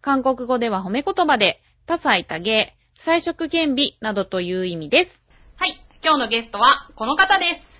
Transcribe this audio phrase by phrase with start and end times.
[0.00, 5.24] 韓国語では褒め言葉で、多彩多芸、彩色兼美などという意味です。
[5.56, 5.80] はい。
[6.02, 7.76] 今日のゲストは、この方です。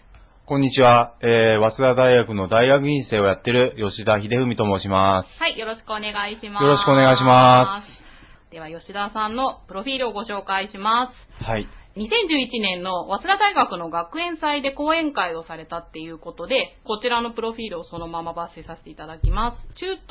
[0.46, 1.14] こんにちは。
[1.22, 5.40] えー、早稲田大学の大学院生をやってる吉田秀文と申します。
[5.40, 5.58] はい。
[5.58, 6.62] よろしくお願いします。
[6.62, 8.52] よろしくお願いします。
[8.52, 11.44] では、吉田さんのプロフィールをご紹介します。
[11.44, 11.66] はい。
[11.96, 19.74] 2011年の早稲田大学の学園祭で講演会をされたっていうことで、こちらのプロフィールをそのまま抜粋させていただきます。
[19.76, 20.06] 中東、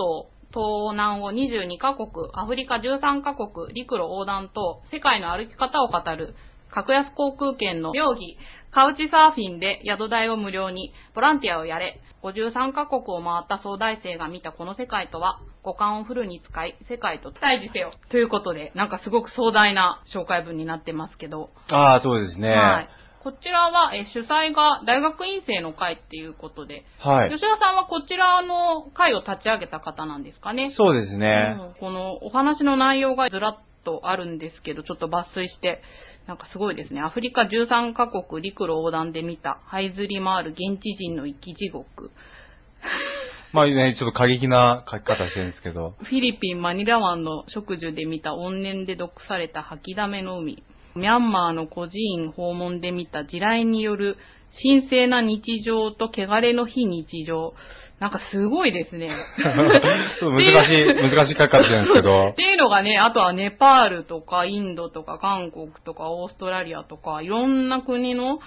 [0.55, 6.33] 東南を22カ国、アフリカ13カ国、陸路横断と世界の歩き方を語る、
[6.71, 8.37] 格安航空券の妙義、
[8.71, 17.91] カウチサーフィンで宿代を無料に、ボランティアをやれ、53カ国を回った総大生が見たこの世界とは、五感をフルに使い、世界と対峙せよ。
[18.09, 22.49] ということで、なんかすごく壮大な紹介文になってますけど、ああ、そうですね。
[22.53, 22.89] はい。
[23.25, 27.31] こちらは、え主催が大学院生の会っていうことで、はい。
[27.31, 30.71] 吉田さんはこちらの会を立ち上げた方なんですかね。
[30.77, 31.57] そうですね。
[31.59, 35.81] うんこのお話の内容がずらっとあるんですけど、ちょっと抜粋して、
[36.27, 37.01] なんかすごいですね。
[37.01, 42.11] アフリカ13カ国陸路横断で見た、這いずり回る現地人の生き地獄。
[43.53, 45.95] まあね、ちょっと過激な書き方してるんですけど。
[46.03, 50.61] フィリピン・マニラ湾の植樹で見た怨念で毒された吐きだめの海。
[50.95, 54.17] ミャンマーの孤児院訪問で見た地雷による
[54.63, 57.53] 神聖な日常と汚れの非日常。
[57.99, 59.09] なんかすごいですね。
[59.39, 62.33] 難しい、難しい書き方してるんですけっど。
[62.35, 68.39] ていうのがね、あとはネパールとかインドとか韓国とかオーストラリアとかいろんな国の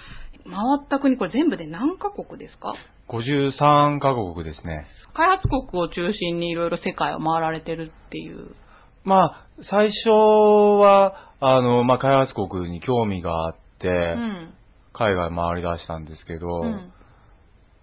[0.45, 2.73] 回った国、これ全部で何カ国ですか
[3.09, 4.85] ？53カ国ですね。
[5.13, 8.55] 開発国を中心にいろいろ世界を回られてるっていう。
[9.09, 14.53] まあ、最初は、あの、まあ、開発国に興味があって、うん。
[14.93, 16.91] 海外回り出したんですけど、うん。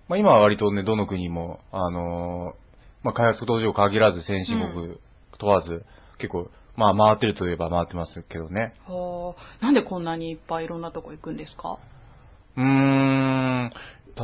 [0.08, 2.54] まあ、今は割とね、どの国も、あの、
[3.02, 4.98] まあ、開発途上限らず先進国
[5.38, 5.84] 問わず、
[6.18, 8.74] 結構、まあ、回ってるといえば回ってますけどね。
[8.86, 11.78] はあ、なんでこんなにいっぱいいろんなとこ行くんですか？
[12.56, 13.70] うーん、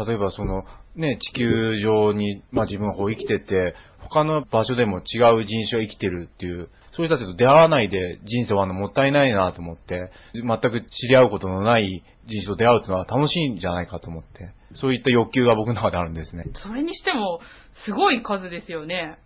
[0.06, 0.64] 例えばその、
[0.94, 16.44] ね、地球上に、まあ自分がこう生きてて、他の場所でも違う人種が生きてるっていう、そういう人たちと出会わないで人生終わるのもったいないなと思って、全く知り合うことのない人種と出会うっていうのは楽しいんじゃないかと思って、そういった欲求が僕の中であるんですね。
[16.62, 17.40] それにしても、
[17.84, 19.18] すごい数ですよね。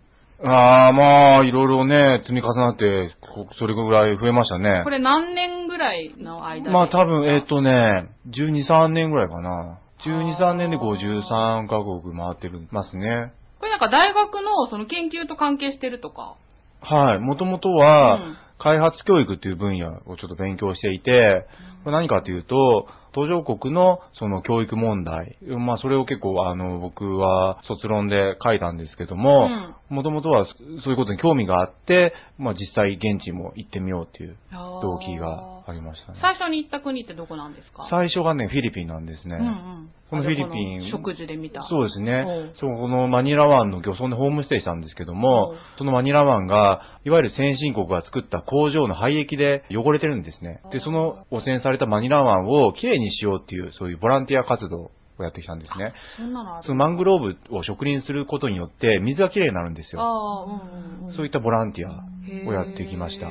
[0.43, 4.89] ああ、まあ、いろいろね、積み重なって、こそれぐらい増えましたねこ。
[4.89, 6.69] れ何年ぐらいの間で？
[6.69, 9.79] まあ多分、えっ、とね、12、3年ぐらいかな。
[10.05, 13.33] 12、3年で53カ国回ってますね。
[13.59, 16.35] これなんか大学のその研究と関係してるとか？
[16.81, 17.19] はい。
[17.19, 21.47] もともとはうん、開発教育っていう分野をちょっと勉強していて、
[21.83, 25.37] これ何かというと、途上国のその教育問題。
[25.41, 29.49] まあそれを結構あの僕は卒論で書いたんですけども、
[29.89, 30.53] もともとはそ
[30.87, 34.37] ういうことに興味があって、まあ実際現地も行ってみようっていう
[34.81, 36.19] 動機がありましたね。
[36.21, 37.87] 最初に行った国ってどこなんですか？
[37.89, 39.37] 最初がね、フィリピンなんですね。
[39.37, 39.89] うんうん。
[40.09, 40.49] このフィリピンあ
[40.83, 41.63] じゃあこの植樹で見た。
[41.63, 42.55] そうですねうん。
[42.55, 50.61] そこのマニラ湾の漁村でホームステイしたんですけどもうん、そのマニラ湾が、いわゆる先進国が作った工場の廃液で汚れてるんですね。
[50.71, 55.93] で、その汚染されたマニラ湾をきれいにしようっていう、そういうボランティア活動をやってきたんですね。
[56.17, 60.01] そんなのそのマングローブを植林することによって、水がきれいになるんですよ。
[60.01, 61.13] ああ、うんうんうん。
[61.15, 62.03] そういったボランティア
[62.49, 63.27] をやってきました。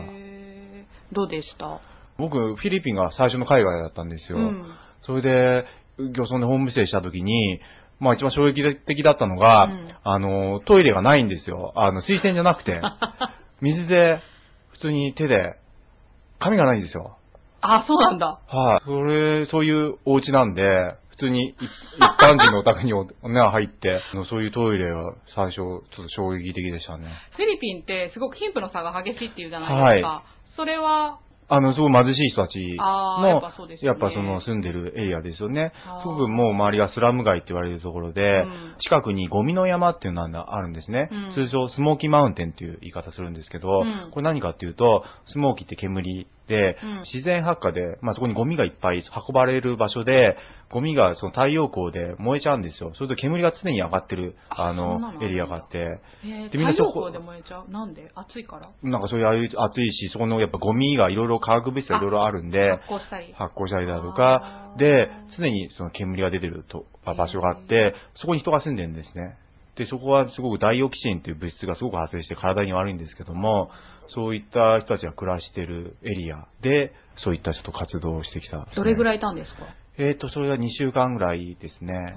[1.12, 1.80] どうでした？
[2.18, 4.38] 僕、フィリピンが最初の海外だったんですよ。
[4.38, 4.64] うん。
[5.00, 5.64] それで、
[5.98, 7.60] 漁村でホームステイした時に、
[8.00, 11.72] まあ一番衝撃的だったのが、うんあの、トイレがないんですよ。
[11.76, 12.80] あの、水洗じゃなくて、
[13.60, 14.20] 水で、
[14.72, 15.56] 普通に手で、
[16.38, 17.16] 紙がないんですよ。
[17.62, 18.38] あ、そうなんだ。
[18.46, 21.54] はい、それ、そういうお家なんで、普通にい
[21.96, 23.10] 一般人のお宅におね、
[23.40, 27.08] 入って、そういうトイレは最初、ちょっと衝撃的でしたね。
[27.36, 30.08] フィリピンってすごく貧富の差が激しいっていうじゃないですか。
[30.08, 30.22] は
[30.56, 35.72] それは、あの、すごい貧しい人たちあーやっねやっぱその住んでるエリアですよね。
[36.02, 41.08] すごくもう周りがスラム街って言われるところで、うん近くにゴミの山っていうのがあるんですね。
[41.10, 47.00] うん通称スモーキーマウンテンっていう言い方するんですけど、うんこれ何かっていうと、スモーキーって煙で、うん。
[47.12, 50.36] 自然発火で、まあそこにゴミがいっぱい運ばれる場所で、
[50.70, 52.92] ゴミがその太陽光で燃えちゃうんですよ。
[52.94, 57.70] それと煙が常に上がってる、あのの、エリアがあって、えー、でみんなそこ太陽光で燃えちゃう？
[57.70, 58.10] なんで？
[58.14, 58.70] 暑いから？
[58.82, 63.32] なんかそういう暑いし、そこのやっぱゴミがいろいろ化学物質がいろいろあるんで、発酵したり。
[63.34, 64.78] 発酵したりだとあか、ー。
[64.78, 69.36] で、常にその煙が出てるとあ場所があって、そこに人が住んでるんですね。
[69.76, 73.70] で、そこはすごくダイオキシンという物質がすごく発生して体に悪いんですけども、
[74.08, 79.66] そういった人たちが暮らしてるエリアで、そういったちょっと活動をしてきた、いどれぐらいいたんですか？
[79.98, 82.16] えっ、と、それが2週間ぐらいですね。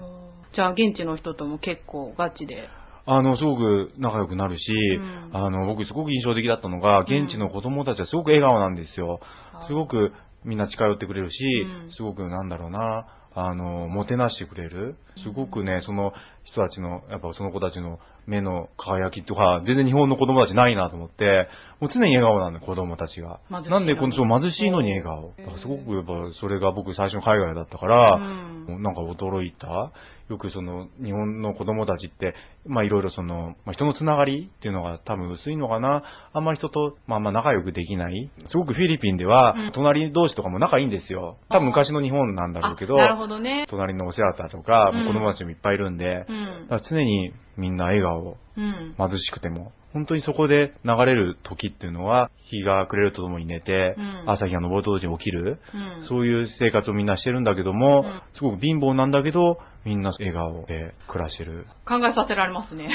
[0.53, 2.67] じゃあ現地の人とも結構ガチで？
[3.05, 5.29] あの、すごく仲良くなるし、うん。
[5.33, 9.19] あの、僕すごく印象的だったのが、現地の子供たちはすごく笑顔なんですよ。
[9.67, 10.11] すごく
[10.43, 11.43] みんな近寄ってくれるし、
[11.85, 11.91] うん。
[11.91, 14.95] すごくなんだろうな、あの、もてなしてくれる。
[15.23, 17.99] すごくね、その人たちの、やっぱその子たちの
[18.29, 21.49] 目の輝きとか、全然日本の子供たちないなと思って、
[21.81, 23.39] もう常に笑顔なんだ、子供たちが。
[23.49, 25.33] 貧しいのになんでこのそう貧しいのに笑顔？
[25.37, 29.91] だからすごくやっぱそれが僕最初の海外だったから、うんなんか驚いた。
[30.29, 32.35] よくその日本の子供たちって、
[32.67, 36.03] まあいろいろその、まあ、人のつながりっていうのが多分薄いのかな。
[36.33, 38.29] あんまり人と、まあまあ仲良くできない。
[38.51, 41.37] すごくフィリピンではうん、隣同士とかも仲いいんですよ。
[41.49, 43.65] 多分昔の日本なんだろうけど、どね。
[43.69, 48.95] 隣のお世話だとか、うん子供たちもいっぱいいるんで、うん常にみんな笑顔、うん。
[48.97, 49.71] 貧しくても。
[49.93, 55.59] 本当にそこで流れる時っていうのは、日が暮れるとともに寝て、うん朝日が昇ると同時に起きる。
[55.73, 56.07] うん。
[56.07, 61.65] そういう生活をみんなしてるんだけども、うんすごく貧乏なんだけど、みんな笑顔で暮らしてる。
[61.87, 62.89] 考えさせられますね。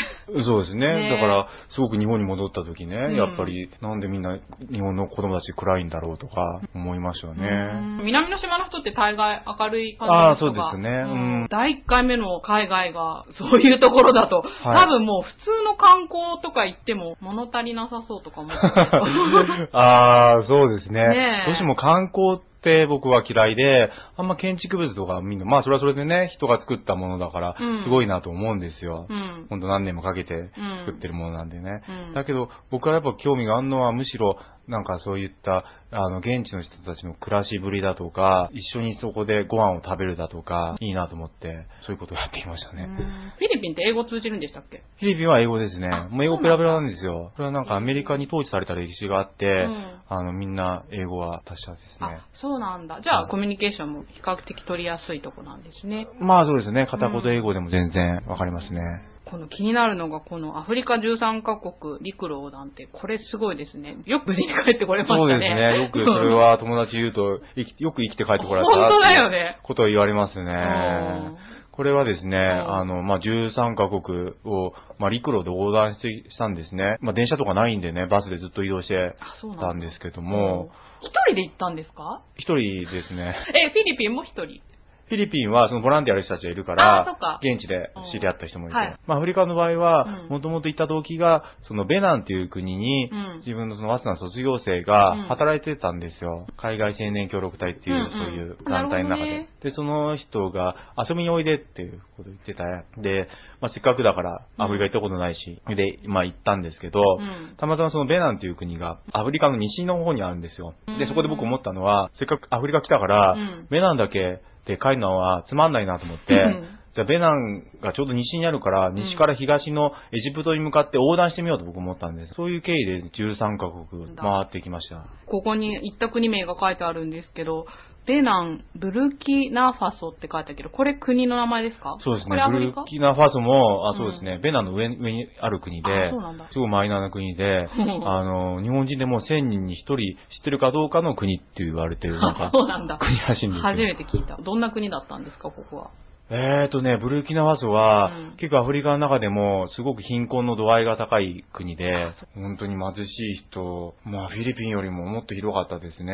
[0.45, 0.87] そうですね。
[0.87, 4.39] ねだから、すごく日本に戻った時ね、んやっぱり、なんでみんな
[4.71, 7.71] 日本の子供たち暗いんだろうとか思いましたよね。
[7.75, 11.07] うん南の島の人って大概明るい感じああそうですねんう
[11.45, 18.51] ん第1回目の海外がそういうところだと、はい多分もう普通の観光とか行っても物足りなさそうとか思
[19.73, 21.09] ああ、そうですね。
[21.09, 22.54] ねえどうしても観光って
[22.89, 29.07] 僕は嫌いで、あんま建築物とか見るの、まあそれはそれでね、人が作ったものだからうん、すごいなと思うんですよ。
[29.09, 29.47] うん。
[29.51, 30.51] ほんと何年もかけてうん
[30.87, 31.83] 作ってるものなんでね。
[32.09, 42.85] うんだけど、僕はやっぱ興味があるのは、むしろ、なんかそういった、あの、現地の人たちの暮らしぶりだとか、一緒にそこでご飯を食べるだとか、いいなと思って、そういうことをやってきましたね。
[42.85, 44.83] うんフィリピンって英語通じるんでしたっけ？
[44.99, 46.09] フィリピンは英語ですねあ。
[46.09, 47.33] もう英語ペラペラなんですよ。
[47.37, 53.01] これはなんかアメリカに統治された歴史があって、うんあの、みんな英語は達者ですねあ。、そうなんだ。
[53.03, 56.07] じゃあ、はいコミュニケーションも比較的取りやすいとこなんですね。
[56.21, 56.87] まあそうですね。
[56.87, 58.81] 片言英語でも全然わかりますね。
[59.25, 63.97] この気になるのが、このアフリカ13カ国陸路横断って、これすごいですね。
[64.05, 65.21] よく無事に帰ってこれましたね。
[65.31, 65.77] そうですね。
[65.83, 67.41] よく それは友達言うと、
[67.79, 69.59] よく生きて帰ってこられた本当だよね。
[69.63, 71.37] ことを言われますうねん。
[71.73, 72.43] これはですね、ん
[72.73, 76.99] あの、まあ、13カ国を、まあ、陸路で横断してしたんですね。
[77.01, 79.15] まあ、電車とかないんでね、バスでずっと移動して
[79.59, 80.71] たんですけども、
[81.01, 82.21] 一人で行ったんですか？
[82.37, 83.35] 一人ですね。
[83.55, 84.61] え、フィリピンも一人？
[85.07, 88.77] フィリピンはそのボランティアの人たちがいるかあそっか、ら現地で知り合った人もいて。
[88.77, 88.97] はい。
[89.07, 95.23] まあ、アフリカの場合はうん、もともと行った動機が、そのベナンっていう国にうん、自分のその早稲田の卒業生がうん。
[95.25, 96.47] 働いてたんですよ。
[96.57, 98.11] 海外青年協力隊っていう、うんうん。
[98.11, 99.31] そういう団体の中で。
[99.31, 99.49] ね。
[99.63, 102.65] で、その人が遊びにおいでっていうことを言ってた。
[103.01, 103.29] で、
[103.61, 107.55] まあ、せっかくだからアフリカ行ったことないし、で、まあ行ったんですけど、うん。
[107.57, 110.75] たまたまそのベナンっていう国がアフリカの西の方にあるんですよ。
[110.87, 111.09] で、うん。
[111.09, 113.67] そこで僕思ったのは、せっかくアフリカ来たから、うん。
[113.71, 122.35] ベナンだけで帰るのはつまんないなと思って、うんじゃあベナンがちょうど西にあるから、西から東のエジプトに向かって横断してみようと僕思ったんです。
[122.35, 125.05] そういう経緯で13カ国回ってきました。
[125.27, 127.67] ここに行った国名が書いてあるんですけど、
[128.07, 131.97] ベナン、ブルキナファソって書いてあるけど、これ国の名前ですか？
[132.01, 134.39] そうですねブルキナファソも、あ、うんそうですね。
[134.43, 136.13] ベナンの上に上にある国で
[136.53, 137.45] すごいマイナーな国で、
[137.77, 142.99] う んあの、日本人でも1000人に1人知ってるかどうかの国って言われてる、なんか、そうなんだ。
[142.99, 143.63] 国らしいんですよ。
[143.63, 144.37] 初めて聞いた。
[144.37, 145.91] どんな国だったんですか、ここは？
[146.37, 156.13] えーとね、ブルキナファソは、うん結構アフリカの中でもすごく貧困の度合いが高い国で、本当に貧しい人、まあフィリピンよりももっとひどかったですね。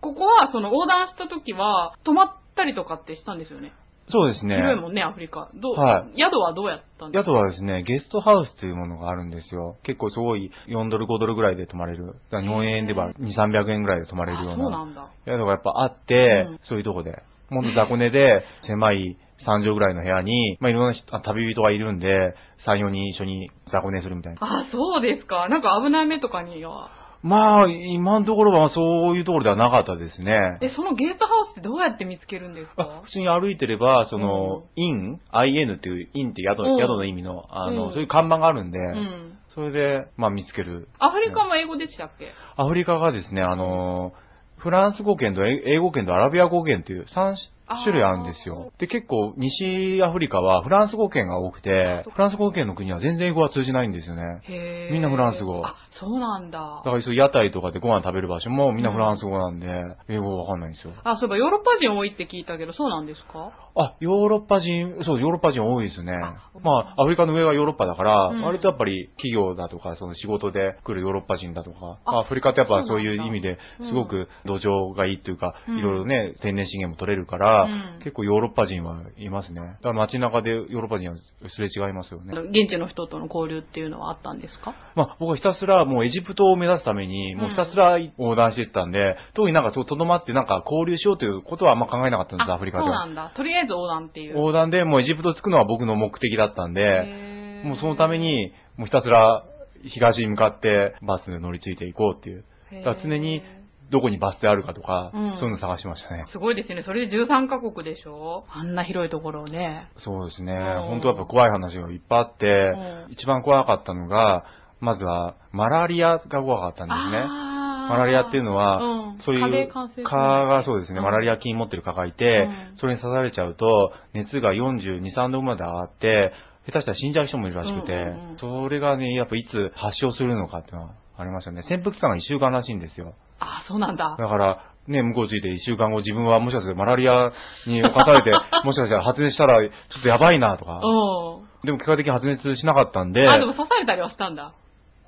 [0.00, 3.72] ここは、その横断した時は、泊まったりとかってしたんですよね。
[4.08, 4.56] そうですね。
[4.56, 5.50] 広いもんね、アフリカ。
[5.54, 7.30] どう、は宿はどうやったんですか？
[7.30, 9.76] 宿はですね、ゲストハウスというものがあるんですよ。
[9.84, 12.14] 結構すごい4ドル5ドルぐらいで泊まれる。
[12.30, 15.08] 日本円では2、300円ぐらいで泊まれるようあそうななんだ。
[15.26, 17.22] 宿がやっぱあって、うんそういうとこで。
[17.50, 22.34] ほんと雑魚寝で狭い3畳ぐらいの部屋に、まあいろんな旅人がいるんで、
[22.66, 24.38] 3、4人一緒に雑魚寝するみたいな。
[24.42, 25.48] あ、そうですか。
[25.48, 26.90] なんか危ない目とかには。
[27.22, 30.32] まあ、今のところはそういうところではなかったですね。
[30.60, 39.38] え、そのゲストハウスってどうやって見つけるんですあか普通に歩いてれば、その、イン、IN っていう、インって宿,、うん宿の意味の、あの、うんそういう看板があるんで、うん。
[39.54, 40.88] それで、まあ見つける。
[40.98, 42.32] アフリカも英語でしたっけ？
[42.56, 44.12] アフリカがですね、あの、
[44.56, 47.36] フランス語圏と英英語圏とアラビア語圏っていう3
[47.84, 48.72] 種類あるんですよ。
[48.78, 54.40] で、結構西アフリカはフランス語圏が多くて、フランス語圏の国は全然英語は通じないんですよね。
[54.44, 56.90] へーみんなフランス語あ、そうなんだだ。
[56.90, 60.92] からそういう屋台とかでご飯食べる場所もみんなフランス語なんで、英語わかんないんですよ。
[61.04, 63.50] あ、そういえばヨーロッパ人多いって聞いたけど、そうなんですか？
[63.74, 66.36] あ、ヨーロッパ人、そう、ヨーロッパ人多いですねあ。
[66.62, 79.60] まあ、アフリカの上がヨーロッパだから、うん割とやっぱり企業だとか、その仕事で来るヨーロッパ人だとか、あまあアフリカってやっぱそそういう意味でうんすごく土壌がいいっていうか、うんいろいろね、天然資源も取れるから、うん結構ヨーロッパ人はいますね。
[79.60, 82.34] だから街中でヨーロッパ人はすれ違いますよね。
[82.50, 84.74] 現地の人との交流っていうのはあったんですか？
[84.94, 92.90] まあ僕はひたすらもうエジプトを目指すために、もうひたすら横断していったんで、特になんかそうとどまってなんか交流しようということはあんま考えなかったんです、アフリカでは。
[92.90, 93.32] そうなんだ。
[93.36, 94.36] とりあえず横断っていう。
[94.36, 99.44] 横断でもうエジプト着くのは僕の目的だったんで、もうそのため、に、もうひたすら
[99.84, 102.44] 東に向かってバスで乗り継いでいこうっていう。
[102.72, 103.42] だから常に
[103.90, 106.24] どこにバス停あるかとか、うんそういうの探しましたね。
[106.32, 106.82] すごいですね。
[106.82, 108.44] それで13カ国でしょ？
[108.48, 109.88] あんな広いところをね。
[109.98, 110.52] そうですね。
[110.54, 114.44] うん本当やっぱ怖い話がいっぱいあって、うん一番怖かったのが、
[114.80, 117.51] まずはマラリアが怖かったんですね。
[117.88, 126.32] マラリアっていうのは、うんそういう蚊がそうですね、うんマラリア菌持ってる蚊がいて、うんそれに刺されちゃうと、熱が42、3度まで上がって、
[126.66, 131.62] 下手したら死んじゃう人もいるらしくて、うんうんうんそれがね、やっぱいつ発症するのかっていうのはありましたね。
[131.68, 133.14] 潜伏期間が1週間らしいんですよ。
[133.38, 134.16] あ、そうなんだ。
[134.18, 137.32] だから、ね、向こう着いて1週間後自分はもしかしてマラリア
[137.66, 138.30] に侵されて、
[138.64, 141.66] もしかしたら発熱したらちょっとやばいなとか、うん。
[141.66, 144.52] でも結果的に発熱しなかったんで、あ、でも刺されたりはしたんだ。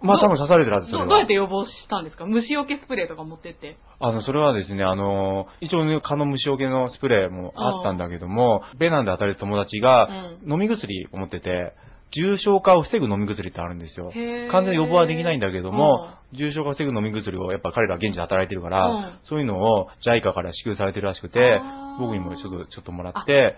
[0.05, 1.05] まあ多分刺されてるはず、それは。
[1.05, 2.27] どどうやって予防したんですか？
[2.27, 3.79] 虫除けスプレーとか持ってって。
[3.99, 10.09] あの、それはですね、あの、一応ね、蚊の虫除けのスプレーもあったんだけども、ベナンで当たる友達が
[10.47, 11.73] う飲み薬を持ってて、
[12.15, 14.13] 重症化を防ぐ飲み薬ってあるんですよ。
[14.51, 19.19] 完全に予防はできないんだけども、重症化を防ぐ飲み薬をやっぱ彼ら現地で働いてるから、うん。
[19.25, 21.61] そういうのを JICA から支給されてるらしくて
[21.99, 23.57] 僕にもちょっと、ちょっともらって。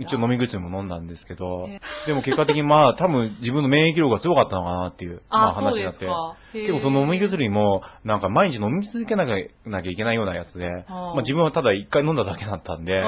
[0.00, 6.06] 一応飲み薬も飲んだんですけどへ、でも結果的にまあ多分自分の免疫力が強かったのかなっていう、 まあ話になって。
[6.52, 9.36] 結構その飲み薬も、なんか毎日飲み続けなきゃ
[9.68, 13.00] なきゃいけないようなやつで、まあ自分はただ一回飲んだだけだったんで、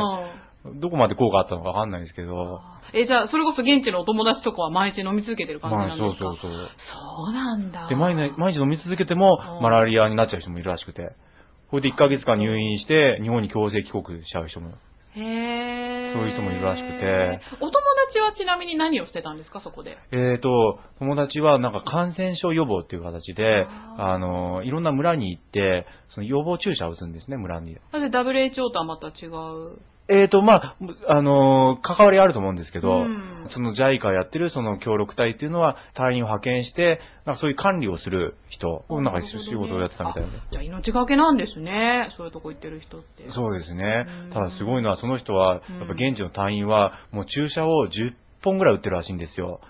[0.64, 0.80] うん。
[0.80, 2.60] どこまで効果あったのかわかんないですけど、
[2.94, 6.24] え、じゃあ、それこそ現地のお友達とかは毎日飲み続けてる感じまあなんですか？
[6.24, 6.68] そうそうそう。
[7.26, 7.88] そうなんだ。
[7.88, 11.12] で、毎日毎日飲み続けてもうんマラリアになっちゃう人もいるらしくて、
[11.70, 14.74] これで1ヶ月間入院して日本に強制帰国しちゃう人も。
[15.16, 17.40] へーそういう人もいるらしくて。
[17.60, 17.72] お友
[18.08, 19.96] 達はちなみに何をしてたんですか、そこで？
[20.12, 27.76] えーと、友達はなんか感染症予防っていう形で、あの、いろんな村に行って、その予防注射を打つんですね、村に。
[27.92, 29.78] なぜ WHO とはまた違う？
[30.08, 30.76] えーと、まあ、
[31.08, 40.28] あのー関わりあると思うんですけど、うんその JICA やってるその協力隊っていうのは隊員を派遣して、なんかそういう管理をする人、なんか仕事をやってたみたいで。
[40.28, 42.10] あじゃあ命がけなんですね。
[42.16, 43.30] そういうとこ行ってる人って。
[43.32, 44.30] そうですねうん。
[44.32, 49.60] ただすごいのは、その人は、やっぱ現地の隊員は、もう注射を10本ぐらい打ってるらしいんですよ。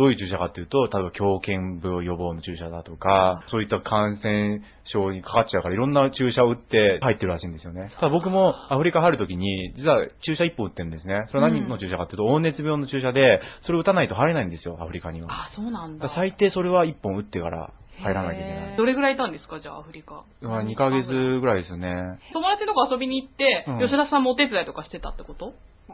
[0.00, 7.92] どういう注射かっていうと、例えば狂犬病予防の注射だとか、そういった感染症にかかっちゃうからいろんな注射を打って入ってるらしいんですよね。
[7.96, 11.24] ただ僕もアフリカ入るときに、実は注射1本打ってるんですね。
[11.28, 15.28] それは何の注射かっていうと、黄熱病の注射で、それを打たないと入れないんですよ、アフリカには。
[15.30, 16.08] あ、そうなんだ。
[16.08, 17.70] だ最低それは1本打ってから
[18.02, 18.76] 入らなきゃいけない。
[18.78, 20.24] どれぐらいいたんですか、じゃあ、アフリカ。
[20.40, 21.06] まあ2ヶ月
[21.40, 22.18] ぐらいですよね。
[22.32, 25.52] 友達とか遊びに行って、うん吉田さんもお手伝いとかしてたってこと？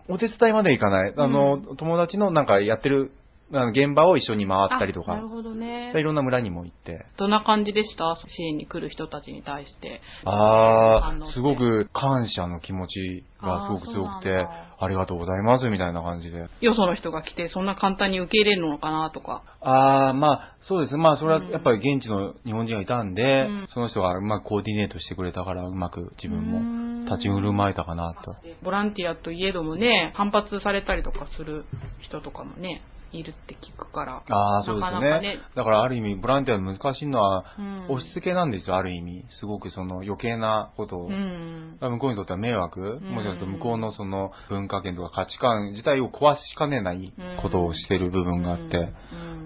[0.09, 1.15] お手伝いまでいかない。
[1.17, 3.11] あの、友達のなんかやってる、
[3.53, 6.03] あの現場を一緒に回ったりとかあなる、ほどねい。
[6.03, 7.07] ろんな村にも行って。
[7.17, 8.19] どんな感じでした？
[8.27, 10.01] 支援に来る人たちに対して。
[10.25, 14.47] ああ、すごく感謝の気持ちがすごく強くて、
[14.79, 16.47] ありがとうございますみたいな感じで。
[16.61, 19.45] よその人が来て、そんな簡単に受け入れるのかなとか。
[19.61, 20.99] ああ、まあ、そうですね。
[21.03, 28.35] まあ、それはうんやっぱり現地の日本人がいたんで、うんその人がうまくコーディネートしてくれたから、うまく自分うんも立ち振る舞えたかなと。
[28.65, 31.65] ボランティアといえどもね、反発されたりとかする
[32.01, 32.83] 人とかもね、
[33.19, 34.23] いるって聞くから。
[34.29, 39.25] ああ、そうですよねなかなかねだからある意味、ボランティアの難しいのは、うん押し付けなんですよ、ある意味。
[39.39, 41.07] すごくその余計なことを。
[41.07, 41.79] うん。
[41.81, 48.93] 向こうにとっては迷惑、うんもしかすると向こうのその文化圏とか価値観自体を壊しかねないことをしてる部分があって、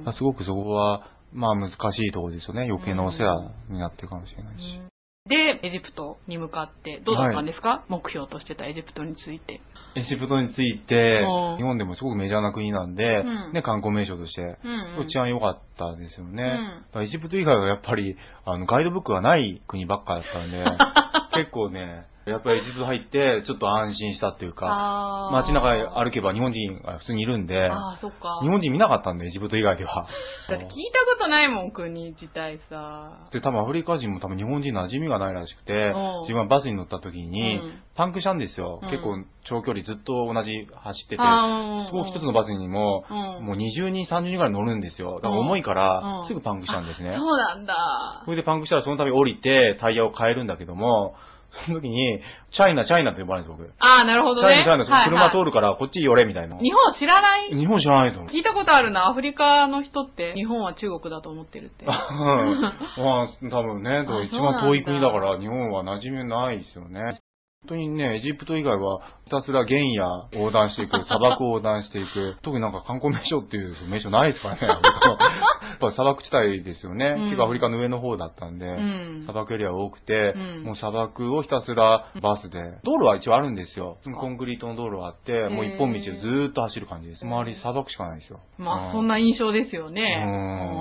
[0.07, 1.75] うんすごくそこは、まあ難し
[2.07, 2.67] いところですよね。
[2.69, 4.90] 余計なお世話になってるかもしれないし。
[5.31, 9.61] で、エジプトに向かって、どうだったんですか、目標としてたエジプトについて。
[9.95, 13.53] エジプトについてうん、日本でもすごくメジャーな国なんで、うん。
[13.53, 14.59] ね、観光名所として、
[14.99, 16.59] うん、治安良かったですよね。
[16.95, 17.03] うん。
[17.05, 20.65] エジプト以外はやっぱり、あの、ガイドブックがない国ばっかだったんで、
[21.35, 28.41] 結構ね、やっぱりエジプト入って、ちょっと安心したっていうか、街中歩けば日本人が普通にいるんで、ああ、そっか。
[28.43, 30.07] 日本人見なかったんで、エジプト以外では。
[30.49, 33.27] だって聞いたことないもん、国自体さ。
[33.33, 38.81] で、多分アフリカ人も多分日本人馴染みがないらしくてうん、自分はバスに乗った時にうん、パンクしたんですよ。
[38.83, 45.15] うん結構長距離ずっと同じ走ってて、すごく一つのバスにも、うんもう20人、30人ぐらい乗るんですよ。
[45.15, 47.17] だから重いかうらん、すぐパンクしたんですね。
[47.17, 48.23] そうなんだ。
[48.27, 51.15] それでパンクしたらその度降りてタイヤを変えるんだけども、
[51.67, 52.21] その時に、
[52.53, 53.75] チャイナ、チャイナって呼ばれるんですよ、僕。
[53.81, 54.63] ああ、なるほどね。
[54.65, 56.57] チャイナ、チャイナ、車通るからこっち寄れみたいな。
[56.59, 57.49] 日本知らない？
[57.57, 58.27] 日本知らないですよ。
[58.29, 59.09] 聞いたことあるな。
[59.09, 61.85] アフリカの人って日本は中国だと思ってるって。
[61.85, 67.19] うん まあ、多分ね、あ一番遠い国だから日本は馴染みないですよね。
[67.61, 74.61] 本当にね、エジプト以外はひたすら原野横断していく、 砂漠を横断していく、特になんか観光名所っていう名所ないですからね。
[74.67, 77.15] やっぱ砂漠地帯ですよね。
[77.17, 83.99] うん結構アフリカの上の方だったんで、うん砂漠エリア多くて、うんもう砂漠をひたすらバスで、道路は一応あるんですよ。
[84.19, 87.27] コンクリートの道路があって、もう一本道をずーっと走る感じです。
[87.27, 88.41] 周り砂漠しかないですよ。
[88.59, 90.25] まあ、うんそんな印象ですよね。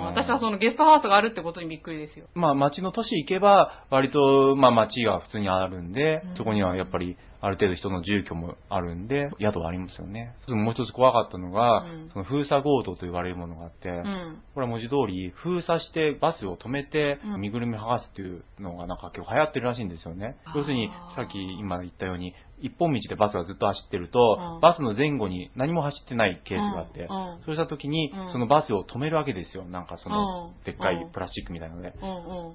[0.06, 2.28] 私はそのゲストハウスがあるってことにびっくりですよ。
[2.36, 10.36] まあ街の都市行けば、割と、まあ街が普通にあるんで、うんそこにはやっぱり、ある程度人の住居もあるんで、宿はありますよね。
[10.42, 12.10] それももう一つ怖かったのが、うん。
[12.12, 14.42] その封鎖強盗と言われるものがあって、うん。
[14.54, 17.42] これは文字通り、封鎖してバスを止めてう、ん。
[17.42, 20.38] 身ぐるみ剥がすっていうのがなんか結構流行ってるらしいんですよね。
[20.54, 24.60] 要するに、さっき今言ったように、一本道でバスがずっと走ってると、うん。
[24.60, 27.32] バスの前後に何も走ってないケースがあって、うん。
[27.36, 27.44] うん。
[27.46, 29.64] そうした時にうん、そのバスを止めるわけですよ。
[29.64, 31.94] なんかそのうん、でっかいプラスチックみたいなので。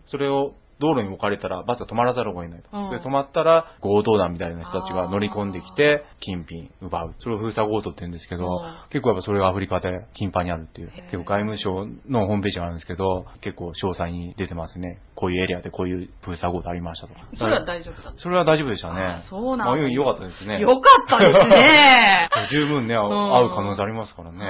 [0.09, 2.69] それを道路に置かれたらバスは止まらざるを得ないと。
[2.73, 7.14] うんで、止まったら強盗団みたいな人たちが乗り込んできて、金品奪う。
[7.21, 10.93] それを封鎖強盗って言うんですけど、うん結構やっぱそれがアフリカで頻繁にあるっていう。
[11.11, 15.00] 結構外務省のホームページがあるんですけど、結構詳細に出てますね。
[15.16, 17.21] こういうエリアでこういう封鎖強盗ありましたとか。
[17.37, 18.21] それは大丈夫だった。
[18.21, 19.23] それは大丈夫でしたねあ。
[19.28, 20.61] そうなんだまあよかったですね。
[20.61, 22.28] よかったですね。
[22.50, 24.47] 十分ね、合ううん合う可能性ありますからね。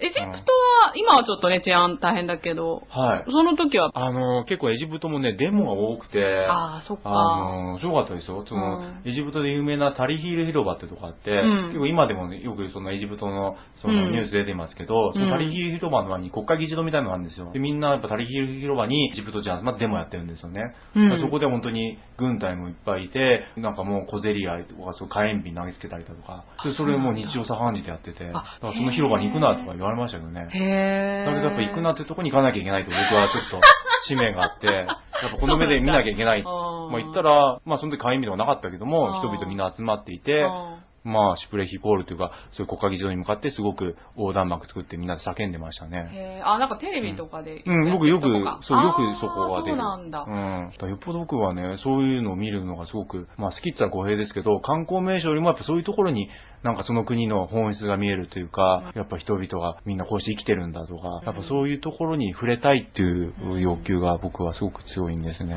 [0.00, 3.24] エジプトは、今はちょっとね、治安大変だけど、はい。
[3.30, 7.10] その時は、あの、結構エジプトもね、デモが多くて、ああ、そっか。
[7.10, 8.44] あの、すごかったですよ。
[8.46, 17.50] その、うんエジプトで有名なタリヒール広場ってとこあって、うん結構今でもね、よくそのエジプトのそのうんニュース出てますけど、そのタリヒール広場の前に国会議事堂みたいなのがあるんですよ。
[17.52, 20.74] で、みんなやっぱタリヒール広場にエジプト人集まってデモやってるんですよね。
[20.94, 30.48] うんそこで本当に軍隊もいっぱいいて、なんかもう小競り合いとか、そう火炎瓶投げつけたりだとか、でそれもう日常茶飯事でやってて、だあからその広場に行くなとか言われましたけどね。
[30.50, 31.24] へえ。
[31.26, 33.60] だけどやっぱ行くなってとこに行かなきゃいけないと僕はちょっと
[34.08, 34.86] 使命があって、やっ
[35.32, 36.42] ぱこの目で見なきゃいけない。
[36.42, 36.52] まあ
[37.00, 46.10] 行ったら、まあその時会員日ではなかったけども、人々みんな集まっていて、うんまあシュプレヒコールというか、そういう国会議事堂に向かってすごく横断幕作ってみんなで叫んでましたね。
[46.12, 47.62] へーあ、なんかテレビとかで。
[47.64, 49.76] うん、僕よく、そう、よくそこはが出る。
[49.76, 50.24] そうなんだ。
[50.26, 50.72] うん。
[50.78, 56.28] だよっぽど僕はね、そういうのを見るのがすごく、まあ好きって言ったら語弊ですけど、観光名所よりもやっぱそういうところに
[56.62, 65.52] なんかその国の本質が見えるというか、やっぱ人々がみんなこうして生きてるんだとか、やっぱそういうところに触れたいっていう欲求が僕はすごく強いんですね。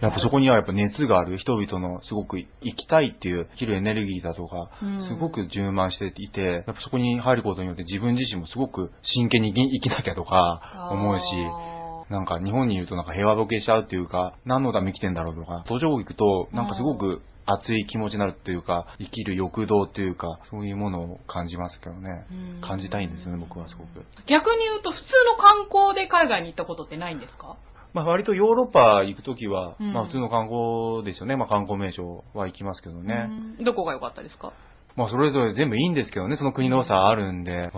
[0.00, 11.73] やっぱそこにはやっぱ熱がある人々のすごく生きたいっていう生きるエネルギーだとかうん、すごく充満していて、やっぱそこに入ることによって自分自身もすごく真剣に生きなきゃとか思うし、あ
[12.10, 22.60] なんか日本にいるとなんか平和ボケしちゃうっていうか、何のために生きてんだろうとか、途上国行くとなんかすごく熱い気持ちになるっていうか、生きる欲動っていうか、そういうものを感じますけどねうん。
[22.62, 24.00] 感じたいんですね、僕はすごく。
[24.00, 27.56] ー逆に言うと、普通の観光で海外に行ったことってないんですか？
[27.92, 31.36] まあ割とヨーロッパ行くときは、うんまあ普通の観光ですよね。
[31.36, 33.26] まあ観光名所は行きますけどね。
[33.58, 34.52] うんどこが良かったですか？
[34.96, 37.50] まあそれぞれ全部いいんですけどね、その国の良さあるんで。
[37.52, 37.70] 例例え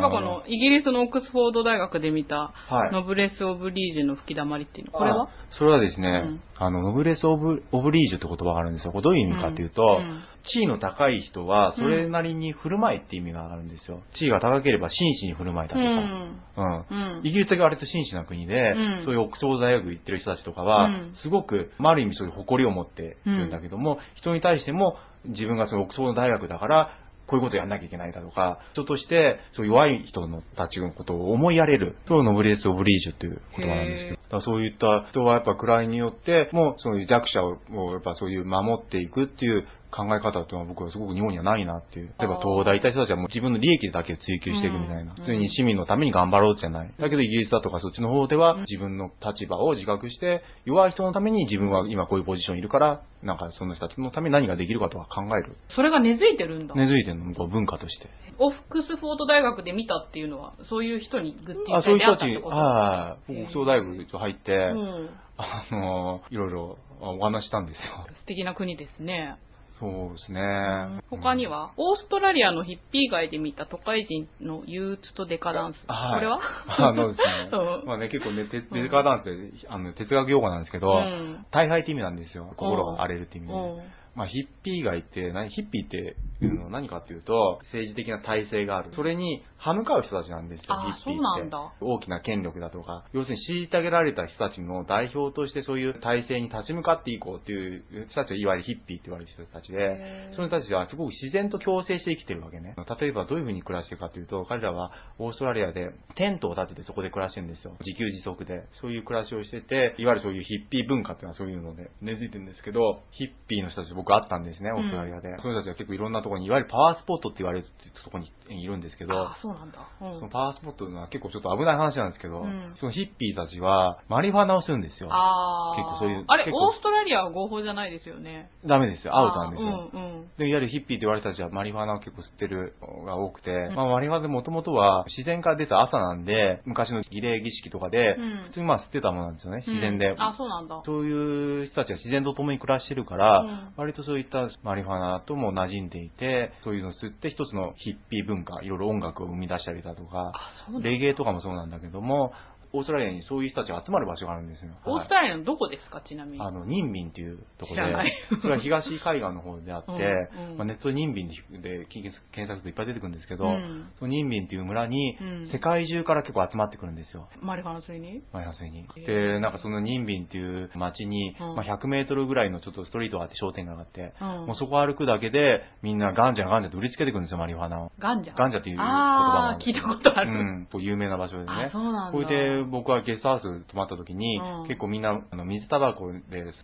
[0.00, 2.92] ばこの、イギリスのオックスフォード大学で見た、はい。
[2.92, 5.24] ノブレス・オブリージュの吹き溜まりっていうの、これは？
[5.24, 6.40] あそれはですね、うん。
[6.58, 8.92] あの、ノブレスオブ・オブリージュって言葉があるんですよ。
[8.92, 14.02] これどういう意味かっていうと、うん地位の高い人は、それなりに振る舞いって意味があるんですよ。
[14.14, 15.86] 地位が高ければ紳士に振る舞いだとか。
[15.86, 16.38] うん。
[16.56, 26.90] うんうんイギリスが割と紳士な国で、うんそういうオックスフォード大学行ってる人たちとかは、うんすごく、まあある意味そういう誇りを持っているんだけども、人に対しても自分がそのオックスフォード大学だから、
[27.26, 31.96] こういうことやんなきゃいけないだとか、人として、そう弱い人のたちのことを思いやれる。
[32.06, 34.38] そうノブレス・オブリージュっていう言葉なんですけど。
[34.38, 42.12] だそういった人はやっぱ位によって、もうそういう弱者を、やっぱそういう守っていくっていう考え方っていうのは僕はすごく日本にはないなっていう。
[42.18, 45.12] 例えば東大行った人たちはもう自分の利益だけを追求していくみたいな。
[45.12, 46.92] うん普通に市民のために頑張ろうじゃない。
[46.98, 55.56] だけどイギリスだとかそっちの方では自分の立場を自覚して、弱い人のために自分は今こういうポジションにいるから、なんかその人たちのために何ができるかとか考える。
[55.74, 56.74] それが根付いてるんだ。
[56.74, 58.08] 根付いてるの、こう文化として。
[58.38, 65.10] オックスフォード大学で見たっていうのは、そういう人にグッてあ、そういう人たちああ、僕、総大学入って、うん。
[65.36, 68.06] あの、いろいろお話したんですよ。
[68.20, 69.36] 素敵な国ですね。
[69.80, 71.00] そうですね。
[71.10, 75.76] 他には、オーストラリアのヒッピー街で見た都会人の憂鬱とデカダンス。
[75.88, 76.38] はいこれは？
[76.68, 77.48] あのですね
[77.82, 77.86] うん。
[77.86, 82.52] まあね、結構ね、てデカダンスで、あの、哲学用語なんですけど、うん大敗って意味なんですよ。
[82.56, 83.54] 心が荒れるって意味で。
[83.54, 83.82] うん
[84.14, 88.90] まあ、ヒッピー街って何、ヒッピーっていうのは何かっていうと、政治的な体制がある。
[88.92, 91.16] それに歯向かう人たちなんですよ、あヒッピーって。
[91.16, 102.74] そうなんだ大きな権力だとか、要するに虐げられた人たちの代表としてそういう体制に立ち向かっていこうっていう人たちはいわゆるヒッピーって言われる人たちでその人たちはすごく自然と共生して生きてるわけね。
[103.00, 107.76] 例えばどういうふうに暮らしてるかというと、彼らはオーストラリアでテントを建ててそこで暮らしてるんですよ。
[107.80, 108.64] 自給自足で。
[108.80, 115.36] そういう暮らしをしてて、いわゆるそういうヒッピー文化っていうのはそういうので根付いてるんですけど、ヒッピーの人たち僕会ったんですね、オーストラリアで。
[115.38, 117.66] その人たちは結構いろんなところに、いわゆるパワースポットって言われる
[118.02, 119.78] ところにいるんですけど、あ、そうなんだ。
[120.00, 125.08] うんそのパワースポットは結構ちょっと危ない話なんですけど、うんそのヒッピーたちはマリファナをするんですよ。
[125.12, 125.76] ああ。
[125.76, 128.50] 結構そういうあれ、オーストラリアは合法じゃないですよね。
[128.66, 129.16] ダメですよ。
[129.16, 129.90] アウトなんですよ。
[129.92, 130.28] うんうん。
[130.38, 140.10] で、いわゆるヒッピーって言われた人たちはマリファナを結構吸ってるのが多くて、んまあマリファナでもともとは自然から出た朝なんで、昔の儀礼儀式とかで、うん普通にまあ吸ってたものなんですよね、自然で。
[140.10, 140.82] うんあ、そうなんだ。
[140.84, 150.32] そういう人たちが自然と共に暮らしてるから、うん割とそういったマリファナとも馴染んでいて、そういうのを吸って一つのヒッピー文化、いろいろ音楽を生み出したりだとか。
[150.80, 152.32] レゲエとかもそうなんだけども、
[152.74, 154.72] オーストラリアにそういう人たちが集まる場所があるんですよ。
[154.84, 156.40] オーストラリアのどこですか、ちなみに。
[156.40, 160.56] あの、ニンビンっていうところで それは東海岸の方であって、うんうん。
[160.58, 161.28] まあ、ネットでニンビン
[161.62, 163.88] で検索するといっぱい出てくるんですけど、うん。
[163.98, 165.48] そのニンビンっていう村にうん。
[165.52, 167.28] 世界中から結構集まってくるんですよ。
[167.40, 168.22] マリファナ釣りに？
[168.32, 168.80] マイナスに。
[168.80, 169.06] へー。
[169.06, 171.54] で、なんかそのニンビンっていう街に、うん。
[171.54, 174.28] まあ、100メートルぐらいのちょっとストリートがあって商店街があって、うん。
[174.46, 177.92] もうそこ歩くだけでみんなガンジャガンジャって売りつけてくるんですよ、マリファナを。
[177.98, 178.34] ガンジャ？
[178.36, 180.30] ガンジャっていう言葉が聞いたことある。
[180.30, 181.50] うん、こう有名な場所でね。
[181.68, 182.12] あそうなんだ。
[182.12, 186.20] これで僕はゲストハウス泊まった時に、うん結構みんなあの水タバコで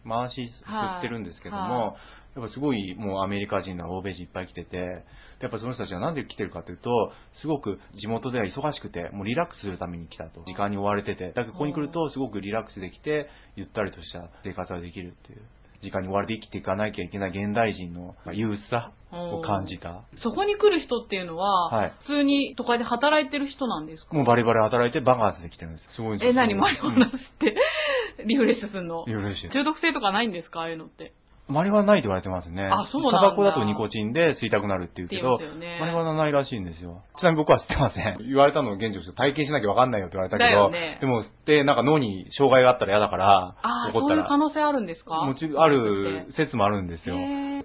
[0.08, 1.96] 回し吸ってるんですけども、
[2.36, 5.04] やっぱすごいもうアメリカ人の欧米人いっぱい来てて、で
[5.40, 10.40] やっぱその人たちはなんで来てるかというと、すごく地元では忙しくて、もうリラックスするために来たと。
[10.42, 11.32] 時間に追われてて。
[11.32, 15.42] だけどここに来るとすごくリラックスできて、ゆったりとした生活ができるっていう。
[15.82, 20.04] 時間に追われて生きていかなきゃいけない現代人のまあ憂鬱さを感じた。
[20.22, 21.92] そこに来る人っていうのは、はい。
[22.00, 24.14] 普通に都会で働いてる人なんですか？
[24.14, 25.96] もうバリバリ働いてバカンスで来てるんです。
[25.96, 27.56] すごいえ、何マリファナって。
[28.24, 29.04] リフレッシュするの？
[29.06, 29.50] リフレッシュ。
[29.50, 30.60] 中毒性とかないんですか？
[30.60, 31.14] ああいうのって。
[31.50, 32.64] マリファナないと言われてますね。
[32.64, 37.02] あそうなんだタバコだとニコチンで吸いたくなるっていうけど、ねマリファナないらしいんですよ。
[37.18, 38.18] ちなみに僕は吸ってません。
[38.26, 44.36] 言われたのを現状して体験しなきゃわかんないよって言われたけど、だよねでも吸ってなんか脳に障害があったら嫌だから、ああ、怒ったらそういう可。
[44.38, 45.24] 能性あるんですか？
[45.24, 47.14] もちろんある説もあるんですよ。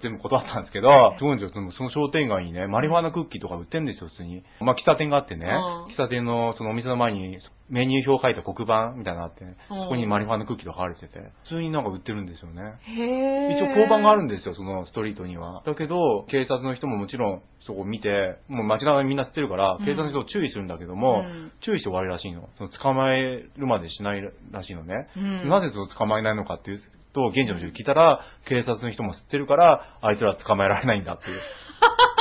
[0.02, 1.72] 全部断ったんですけど、すごいんですよ。
[1.72, 4.42] その商店街にね、マリファナクッキーとか売ってんですよ、普通に。
[4.60, 5.50] まあ、喫茶店があってね、う
[5.90, 7.38] ん喫茶店のそのお店の前に
[7.68, 12.78] メニュー表書いた黒板みたいなのがあって、うんそこにマリファナクッキーとか書かれてて、普通になんか売ってるんですよね。
[12.80, 13.58] へえ。
[13.58, 15.62] 一応交番があるんですよ、そのストリートには。
[15.66, 22.48] だけど、警察の人ももちろんそこ見て、もう街中にみんな知ってるから、うん警察の人を注意するんだけども、うん注意して終わりらしいの。
[22.58, 25.08] その捕まえるまでしないらしいのね。
[25.16, 26.80] うんなぜその捕まえないのかっていう
[27.12, 31.40] と、現地の人に聞いたら、警察の人も知ってるから、あいつらは捕まえられないんだっていう。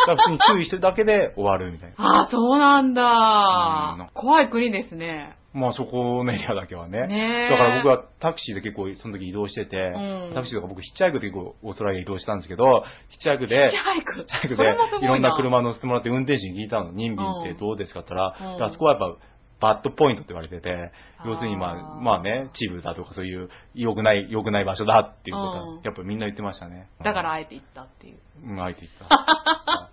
[0.08, 1.96] だから普通に注意してるだけで終わるみたいな。
[1.98, 4.10] ああ、そうなんうんだ。
[4.14, 5.38] 怖い国ですね。
[5.56, 7.08] まあそこのエリアだけはね。
[7.08, 14.14] ねえだから僕はタクシーで結構その時移動してて、うんタクシーとか僕ヒッチハイクで結構オーストラリア移動したんですけど、ヒッチハイクで、ヒッチハイク。
[14.16, 16.92] ヒッチハイクでいろんな車乗せてもらって運転手に聞いたの。
[16.92, 19.18] 任便ってどうですかって言ったら、うんであそこはやっぱ
[19.66, 20.92] バッドポイントって言われてて、
[21.26, 26.88] 要するにまあ、まあね、チームだとかそういう良くない、良くない場所だっていうことはうん、やっぱみんな言ってましたね。
[27.04, 28.20] だからあえて行ったっていう。
[28.44, 29.10] うん、相手言った。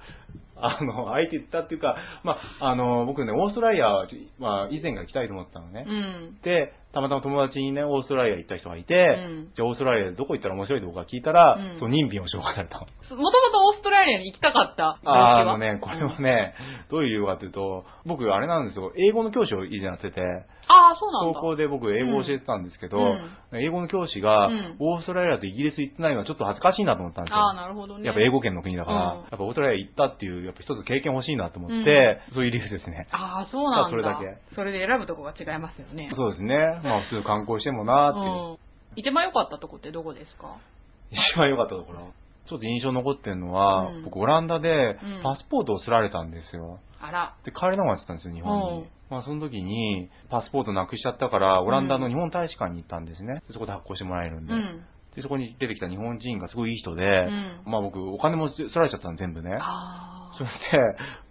[0.64, 4.08] あの、相手言ったっていうか、まあ、あの、僕ね、オーストラリアは、
[4.38, 5.85] まあ、以前から来たいと思ってたのね。
[5.88, 6.38] うん。
[6.42, 12.87] で、たまたま友達にね、オーストラリア行った人がいて、うんじゃあオーストラリアでどこ行ったら面白いって僕が聞いたら、うんその任便を紹介されたの。
[12.87, 15.38] もともとオーストラリアに行きたかった動機は。
[15.38, 16.55] ああのね、これはね、
[16.90, 20.20] どういう理由かというと、僕、あれなんですよ、英語の教師をやってて、
[20.68, 21.40] ああ、そうなんだ。
[21.40, 27.37] 高校で僕、英語を教えてたんですけど、うん英語の教師がうん、オーストラリアとイギリス行ってないのはちょっと恥ずかしいなと思ったんですよ。
[27.37, 28.07] ああ、なるほどね。
[28.07, 33.09] やっぱ英語圏の国だから、うんやっぱオーストラリア行ったっていう、やっぱ一つ経験欲しいなと思って、そういう理由ですね。
[33.11, 33.90] ああ、そうなんだ。
[33.90, 34.55] それだけ。
[34.55, 36.11] それで選ぶとこが違いますよね。
[36.16, 36.57] そうですね。
[36.83, 38.33] まあ普通観光してもなーっていう。
[38.51, 38.59] うん。
[38.97, 40.57] 一番良かったとこってどこですか？
[41.11, 42.12] 一番良かったところ。
[42.49, 46.81] ちょっと印象残ってるのは、うん僕オランダでうんパスポートをすられたんですよ。
[47.01, 47.35] あら。
[47.45, 48.88] で、帰れなくなってたんですよ、日本うんに。
[49.11, 53.42] まあその時に、パスポートなくしちゃったから、オランダの日本大使館に行ったんですね。
[53.47, 54.55] でそこで発行してもらえるんで。
[54.55, 54.85] うん。
[55.14, 59.57] で、そこに出てきた日本人がすごいいい人で、んまあ僕、お金もすられちゃったの全部ね。
[59.61, 60.51] あそれ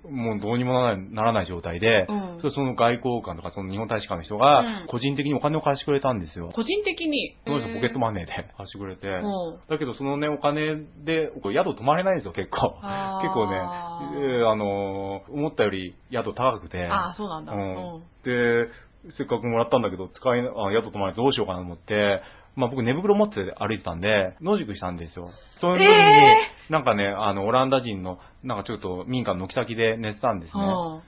[0.03, 6.51] で、もうどうにもならないならない状態で、うんそれその外交官とかその日本大使館の人がうん、個人的にお金を貸してくれたんですよ。
[6.53, 7.37] 個人的に。
[7.45, 12.79] その人ポケットマネーで貸してくれて、うんだけどそのね、お金で、宿泊まれないんですよ、結構。
[12.81, 16.87] あー結構ね、えーあのー思ったより宿高くて。
[16.87, 17.53] ああ、そうなんだ。
[17.53, 18.03] ううんん。
[18.23, 18.71] で、
[19.17, 22.21] せっかくもらったんだけど、使いな、あ宿泊まれてどうしようかなと思って、
[22.55, 25.29] まあ僕寝袋持って歩いてたんで、野宿したんですよ。
[25.59, 26.37] そういう時に、え
[26.71, 30.63] なんかね、あの、オランダ人の、なんかちょっと民家の軒先で寝てたんですね。
[30.63, 31.01] うん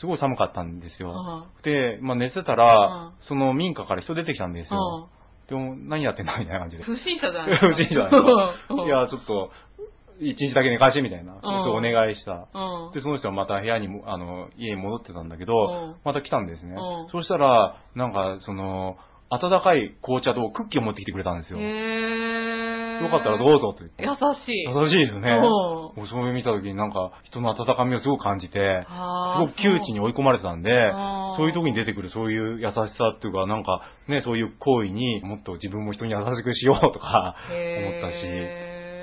[0.00, 1.14] すごい寒かったんですよ。
[1.56, 5.08] うんで、まあ寝てたら、うんその民家から人出てきたんですよ。
[5.48, 6.84] でも、何やってんのみたいな感じで。
[6.84, 7.56] 不審者じゃない。
[7.58, 9.50] 不審者じゃな いや、ちょっと、
[10.20, 11.38] 一日だけ寝かしてみたいな。
[11.40, 12.46] そうお願いした。
[12.52, 12.92] うん。
[12.92, 17.08] で、その人はまた部屋にも、あの、家に戻ってたんだけどうん、また来たんですねうん。
[17.08, 18.98] そしたら、なんか、その、
[19.30, 21.58] 温かい紅茶とクッキーを持ってきてくれたんですよ。
[21.58, 22.27] へー
[23.02, 24.04] よかったらどうぞと言って。
[24.04, 24.08] 優
[24.46, 24.62] しい。
[24.64, 25.40] 優しいよね。
[25.96, 30.90] うんそれ見た時になんか、人の温かみをすごく感じて、すごく窮地に追い込まれてたんで
[31.36, 38.18] そういう時に出てくるそういう優しさっていうか、なんかね、そういう行為にもっと自分も人に優しくしようとか思ったし、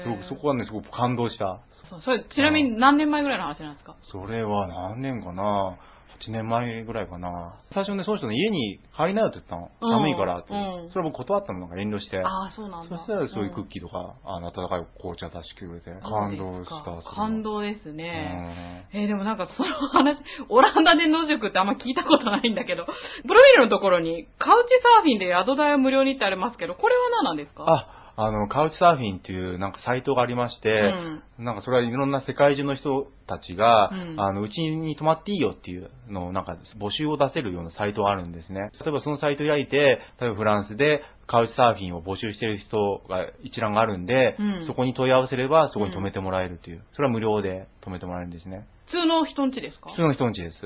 [0.04, 1.60] すごくそこはね、すごく感動した。
[2.02, 3.96] それ、ちなみに何年前ぐらいの話なんですか？
[4.12, 5.78] それは何年かな
[6.20, 7.56] ?8 年前ぐらいかな。
[7.74, 9.70] 最初ね、その人の家に入りなよって言ったの。
[9.82, 10.54] うん寒いからって。
[10.54, 10.56] う
[10.88, 12.18] んそれは僕断ったのなんか遠慮して。
[12.20, 12.98] ああ、そうなんだ。
[12.98, 17.02] そしたらそういうクッーキーとか、あの、温かい紅茶出してくれて、感動した。
[17.16, 18.86] 感動ですうね。
[18.94, 20.18] んえーでもなんかその話、
[20.50, 27.66] オランダで野宿ってあんま聞いたことないんだけど、プロフィールのところにカウチサーフィンで宿代を無料にってありますけど、これは何なんですか？
[27.68, 30.94] あ、あの、カウチサーフィンっていうなんかサイトがありまして、
[31.38, 38.70] なんかそれはいろんな世界中の人たちが、うんあの、うちに泊まっていいよっていうのをなんか募集を出せるようなサイトがあるんですね。
[38.80, 48.66] 例えばそのサイトを開いて、例えばフランスでカウチサーフィンを募集している人が一覧があるんで、うんそこに問い合わせればそこに泊めてもらえるという、それは無料で泊めてもらえるんですね。
[48.86, 49.90] 普通の人んちですか？
[49.90, 50.60] 普通の人んちです。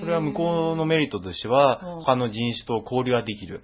[0.00, 3.62] それは向こうのメリットとしてはうん、他の人種と交流ができる。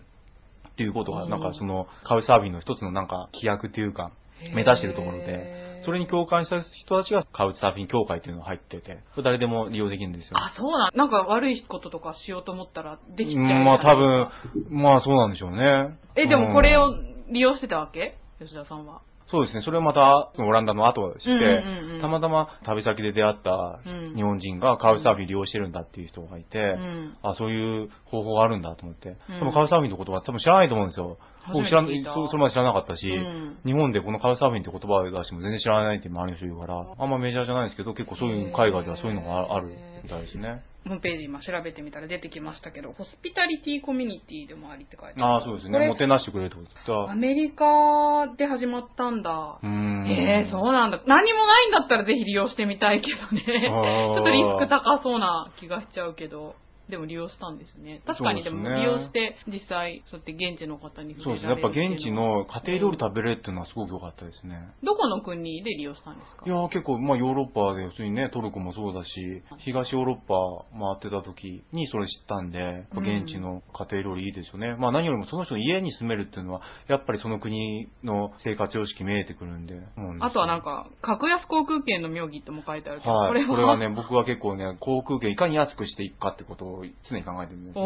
[0.77, 4.13] っていうことが、うんなんかその、カウチサーフィンの一つのなんか、規約っていうか、
[4.55, 10.37] 目指してるところで、それに共感した人たちがカウチサーフィン協会っていうのが入ってて、誰でも利用できるんですよ。
[10.37, 13.79] あ、そうなんなんか悪いこととかしようと思ったらできちゃうまあ。
[13.79, 14.29] 多分、
[14.69, 15.97] まあそうなんでしょうね。
[16.15, 18.19] え、でもこれをうん利用してたわけ？
[18.39, 19.01] 吉田さんは。
[19.29, 19.63] そうですね。
[19.63, 27.17] それをまた、オランダの後を知って、うんうんうんたまたま旅先で出会ったうん日本人がカウチサーフィン利用してるんだっていう人がいて、うん。
[27.23, 29.17] あ、そういう方法があるんだと思って。
[29.31, 31.19] うんでもカウチサーフィンって言葉多分知らないと思うんですよ。
[31.47, 40.63] 初めて僕知らんそそれまで知らなかったし、うん日本でこのカウチサーフィンって言葉を出しても全然知らないって周りの人言うから、あんまメジャーじゃないですけど、結構そういう海外ではそういうのがああるみたいですね。
[40.87, 45.25] ホームページ今調べてみたら出てきましたけど、ホスピタリティコミュニティでもありって書いてある。
[45.25, 45.89] ああ、そうですね。
[45.89, 49.59] もてなしてくれるってことアメリカで始まったんだ。
[49.63, 50.07] うーん。
[50.07, 51.03] へえ、そうなんだ。
[51.07, 53.43] 何もないんだったらぜひ利用してみたいけどね。
[53.67, 56.55] ちょっとリスク高そうな気がしちゃうけど。
[56.89, 58.01] でも利用したんですね。
[58.07, 61.51] 確かにでも利用して実際、そうやって現地の方にそうですね。
[61.51, 64.69] やっぱ現地の家庭料理食べれるっていうのはすごく良かったですね。
[64.85, 66.45] どこの国で利用したんですか？
[66.47, 70.35] いやー結構、まあヨーロッパで、普通にね、トルコもそうだし、東ヨーロッパ
[70.79, 74.77] 回ってた時にそれ知ったんで、現地の家庭料理いいですよね。
[74.77, 79.75] まあ何よりもその人の家に住めるっていうのは、やっぱりその国の生活様式見えてくるんで。
[80.21, 83.29] あとはなんか、か、格安航空券の妙義っても書いてあるけど、はい。
[83.29, 83.49] これは？
[83.49, 86.76] これはね、僕は結構ね、航空券いかに安くしていくかってことを
[87.11, 87.85] 常に考えてるんですね。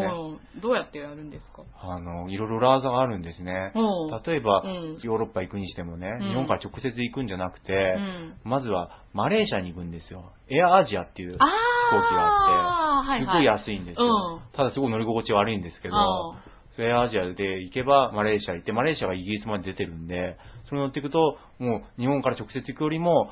[0.55, 1.63] うんどうやってやるんですか？
[1.81, 3.71] あの、いろいろ裏技があるんですね。
[3.75, 3.79] う
[4.17, 10.31] ん例えば、うんヨーロッパ行くにしてもね、うん日本から直接行くんじゃなくて、うんまずはマレーシアに行くんですよ。
[10.49, 13.25] エアアジアっていう飛行あ機があって。
[13.25, 14.07] すごい安いんですよ。
[14.07, 15.99] うんただすごい乗り心地悪いんですけど、う
[16.47, 20.37] んエアアジアで行けばマレーシア行って、マレーシアがイギリスまで出てるんで、
[20.69, 23.29] それ乗っていくと、もう日本から直接行くよりも、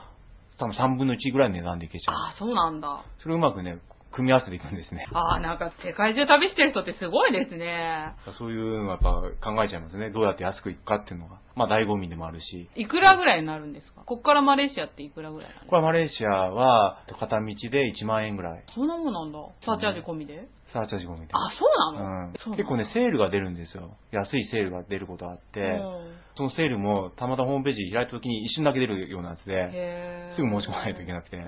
[0.60, 2.16] 多分3分の1ぐらいの値段で行けちゃう。
[2.16, 3.02] ああ、そうなんだ。
[3.20, 3.80] それをうまくね、
[4.12, 5.06] 組み合わせていくんですね。
[5.14, 8.16] ああ、なんか世界中旅してる人ってすごいですね。
[8.38, 9.00] そういうのはやっ
[9.42, 10.10] ぱ考えちゃいますね。
[10.10, 11.40] どうやって安く行くかっていうのが。
[11.56, 12.70] まあ醍醐味でもあるし。
[12.76, 14.02] いくらぐらいになるんですか？
[14.06, 18.64] こっからマレーシアっていくらぐらいこれはマレーシアは片道で1万円ぐらい。
[18.74, 19.40] そんなもんなんだ。
[19.66, 21.34] サーチャージ込みで、サーチャージ込みで。
[21.34, 23.98] あ、そうなの、うん結構ね、セールが出るんですよ。
[24.12, 31.36] 安いセールが出ることがあって、うんそのセールもたまたまホームページ開いた時に一瞬だけ出るようなやつで、すぐ申し込まないといけなくて。
[31.36, 31.46] うん。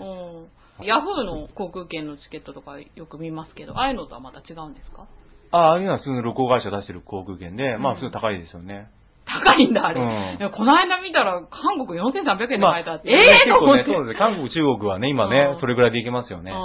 [0.84, 5.08] ヤフーの航空券のチケットとかよく見ますけど、ああいうのとはまた違うんですか？
[5.52, 8.90] あああいうのは普通の旅行会社出してる航空券で、まあうん普通高いですよね。
[9.24, 10.02] 高いんだ、あれ。
[10.42, 13.12] うんこの間見たら、韓国4300円でまあ買えたって。
[13.12, 13.84] ええ結構ね、と思って。
[13.86, 14.20] そうですね。
[14.20, 16.52] 韓国、中国はね、今ねうん、それぐらいで行けますよね。
[16.52, 16.58] うん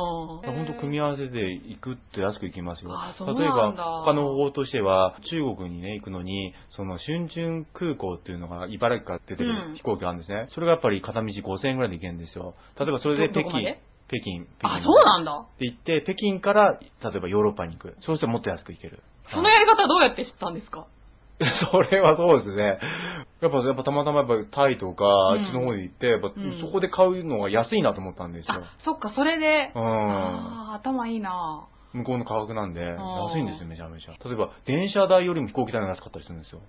[0.57, 3.73] 本当組み合わせで行くと安く行きますよ例えば、
[4.05, 10.47] 他の方法としては、中国にね、行くのに、その、春春空港っていうのが、茨城から出てる飛行機があるんですね。
[10.51, 12.55] それがやっぱり片道5000円ぐらいで行けるんですよ。
[12.81, 13.29] 例えばそれで？
[13.29, 13.77] 北京
[14.09, 15.33] 北京、北京あ、そうなんだ。
[15.37, 17.97] って言って、北京から、例えばヨーロッパに行く。
[18.01, 19.03] そうするともっと安く行ける。
[19.33, 20.87] そのやり方どうやって知ったんですか？
[21.71, 22.79] それはそうですね。
[23.43, 28.55] やっぱ、やっぱたまたまやっぱタイとか、うんあっちの方に行って、やっぱうんそこで買うのが安いなと思ったんですよ。
[28.65, 29.73] あ、そっか、それで。
[29.75, 30.73] うん。
[30.75, 32.95] 頭いいな向こうの価格なんで、ー
[33.29, 34.13] 安いんですよ、めちゃめちゃ。
[34.25, 36.61] 例えば、電車代よりも飛行機代が安かったりするんですよ。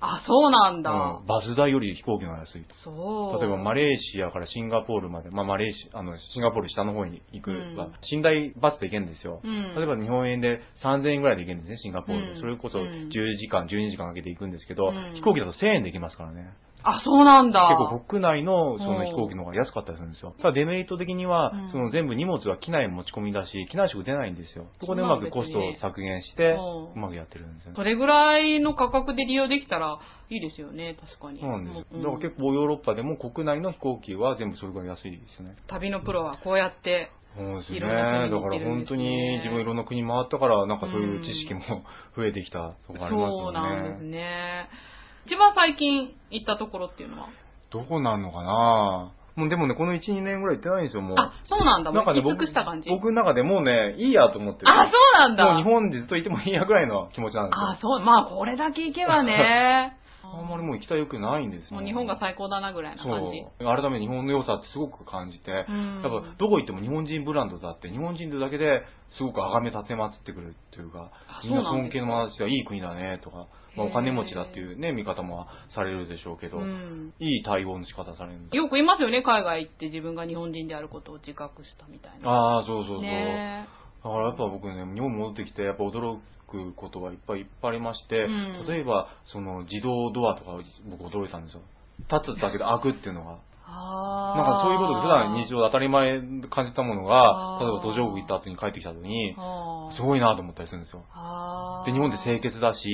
[0.00, 0.90] あ、そうなんだ。
[1.20, 1.26] うん。
[1.26, 2.66] バス代より飛行機の方が安い。
[2.84, 3.40] そう。
[3.40, 9.40] 例えばマレーシアからシンガポールまで、まあマレーシア、あの、シンガポール下の方に行くうんは、寝台バスで行けるんですよ。
[9.42, 12.32] うん例えば日本円で3000円ぐらいで行けるんですね、シンガポールで。
[12.32, 16.54] うんそれこそうん10時間、12時間かけて行くんですけど、うん飛行機だと1000円で行けますからね。
[16.96, 17.60] あ、そうなんだ。
[17.60, 20.34] 結構国内のそのうん飛行機の方が安かったりするんですよ。
[20.38, 24.66] ただデメリット的には、うんその全部荷物は機内持ち込みだし、機内食出ないんですよ。
[24.80, 26.56] そこでうまくコストを削減して、
[26.94, 27.76] うまくやってるんですよね。
[27.76, 29.98] それぐらいの価格で利用できたら
[30.30, 31.40] いいですよね、確かに。
[31.40, 31.84] そうなんですよ。
[31.92, 35.56] うんだから結構ヨーロッパでも国内の飛行機は全部それぐらい安いですよね。
[35.66, 37.80] 旅のプロはこうやって、そうですね。
[37.80, 41.62] だから本当に自分いろんな国回ったから、なんかそういう知識も
[42.16, 43.52] 増えてきたとこありますそうよね。
[43.52, 44.68] なんですね。
[45.28, 47.28] 一番最近行ったところっていうのは？
[47.70, 49.12] どうなんのかな？
[49.36, 51.16] もうでもね、この1、2年ぐらい行ってないんですよ、もう。
[51.18, 51.92] あ、そうなんだ。
[51.92, 52.88] もなんかね、う行き尽僕くした感じ？
[52.88, 54.72] 僕の中でもうね、いいやと思ってる。
[54.72, 55.44] あ、そうなんだ。
[55.44, 57.68] もう日本でずっといてもいいやぐらいの気持ちなんですよ。
[57.68, 59.98] あ、そう、まあこれだけ行けばね。
[60.24, 61.76] あんまりもう行きたい欲ないんですよ。
[61.76, 63.40] もう日本が最高だなぐらいな感じ。
[63.40, 63.64] そう。
[63.64, 73.46] 改めて日本の良さってすごく感じて、うんやっぱどこ行っても日本人ブランドだって、日本人だけですごく崇め立てまつってくるっていうかあ、みんな尊敬のましてはいい国だねとか、
[73.78, 78.64] まあ、お金持ちだっていうね、見方もされるでしょうけど、うんいい対応の仕方されるんですよ。
[78.64, 82.28] よく言いますよね、海外行って自分が日本人であることを自覚したみたいな。
[82.28, 83.02] ああ、そうそうそう。
[83.02, 83.68] ね
[84.02, 91.62] だからやっぱ僕ね、日本戻ってきて、やっぱ驚くことがいっぱいいっぱいありまして、うん例えば、その自動ドアとか僕驚いたんですよ。
[92.10, 93.38] 立つだけで開くっていうのが。
[93.70, 101.04] あなんかそういうことで普段日常で当たり前に感じたものが例えば途上国行った後に帰ってきた時に、常すごいなと思ったりするんですよ。
[101.88, 102.84] で、日本で清潔だし、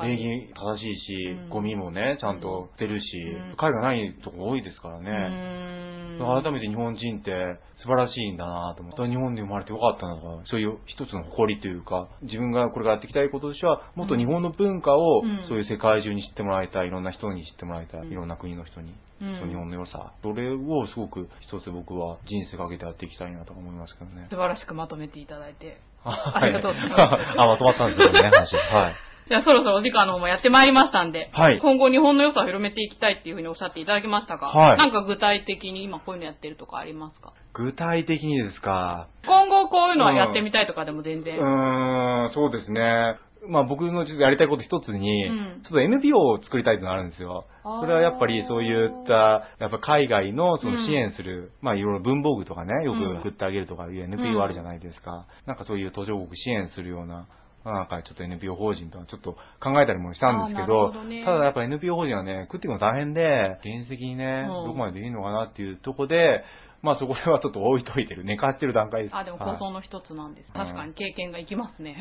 [0.00, 0.24] 礼儀
[0.54, 1.48] 正しいし、うん。
[1.50, 3.06] ゴミもね、ちゃんと捨てるし、
[3.50, 3.56] うん。
[3.56, 6.06] 海外ないとこ多いですからうね。
[6.18, 18.12] 改めて日本人って素晴らしいんだなと思って、日本で生まれてよかったなとか、そういう一つの誇りというか、自分がこれからやっていきたいこととしては、もっと日本の文化をうん、そういう世界中に知ってもらいたい、いろんな人に知ってもらいたい、うん。
[18.12, 19.48] いろんな国の人に、うん。
[19.48, 24.28] 日本の良さ、それをすごく一つ僕は人生かけてやっていきたいなと思いますけどね。
[24.30, 25.80] 素晴らしくまとめていただいて。
[26.06, 27.02] あありがとうございます
[27.38, 28.56] あ、まとまったんですけどね、話。
[28.56, 28.94] はい。
[29.28, 37.32] じゃあそろそろお時間の方もやってまいりましたんで、はい今後日本の良さを広めていきたいっていうふうにおっしゃっていただきましたが、はいなんか具体的に今こういうのやってるとかありますか？
[37.52, 39.08] 具体的にですか。
[39.26, 41.38] 今後こういうのはやってみたいとかでも全う然。
[41.40, 43.16] ーん、そうですね。
[43.48, 45.62] まあ僕の実はやりたいこと一つに、うん。
[45.62, 47.46] ちょっと NPO を作りたいというのがあるんですよ。
[47.80, 55.26] それはやっぱりそういった、やっぱ海外のその支援する、まあいろいろ文房具とかね、よくうん送ってあげるとかいう NPO あるじゃないですか。
[55.46, 57.26] なんかそういう途上国支援するような、
[57.64, 61.24] なんかちょっと NPO 法人とかちょっと考えたりもしたんですけど、ほどね。
[61.24, 64.66] ただやっぱ NPO 法人はね、食っていくの大変で、原石にね、うん。
[64.66, 66.44] どこまでできるのかなっていうとこで、
[66.86, 69.16] まあそこではちょっと置いといてる、寝かってる段階です。
[69.16, 70.48] あ、でもはい構想の一つなんです。
[70.48, 71.96] うん確かに経験がいきますね。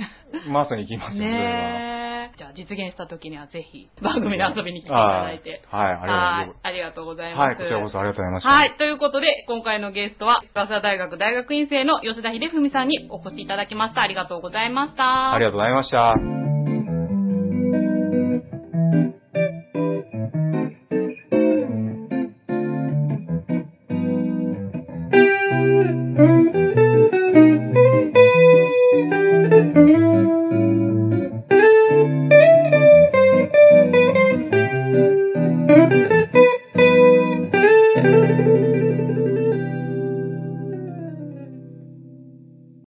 [0.48, 1.18] まさに行きます。
[1.18, 2.38] ねえ。
[2.38, 5.64] じゃあ実現した時にはぜひ番組に遊びに来ていただいて。
[5.72, 7.40] はい、はい、ありがとうございます。
[7.40, 7.66] はいありがとうございます。
[7.66, 8.50] はい、こちらこそありがとうございました。
[8.50, 8.78] はい。
[8.78, 14.02] ということで、今回のゲストは、早稲田大学大学院生の吉田秀文さんにお越しいただきました。
[14.02, 15.34] ありがとうございました。
[15.34, 16.45] ありがとうございました。